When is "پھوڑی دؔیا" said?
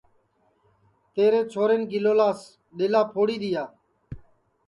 3.11-3.63